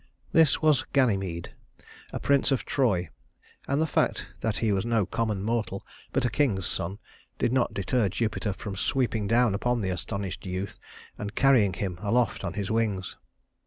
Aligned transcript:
This 0.31 0.63
was 0.63 0.83
Ganymede, 0.93 1.53
a 2.11 2.19
prince 2.19 2.49
of 2.49 2.65
Troy; 2.65 3.09
and 3.67 3.79
the 3.79 3.85
fact 3.85 4.29
that 4.39 4.57
he 4.57 4.71
was 4.71 4.83
no 4.83 5.05
common 5.05 5.43
mortal, 5.43 5.85
but 6.11 6.25
a 6.25 6.29
king's 6.31 6.65
son, 6.65 6.97
did 7.37 7.53
not 7.53 7.75
deter 7.75 8.09
Jupiter 8.09 8.51
from 8.51 8.75
swooping 8.75 9.27
down 9.27 9.53
upon 9.53 9.81
the 9.81 9.91
astonished 9.91 10.43
youth, 10.43 10.79
and 11.19 11.35
carrying 11.35 11.73
him 11.73 11.99
aloft 12.01 12.43
on 12.43 12.53
his 12.53 12.71
wings. 12.71 13.15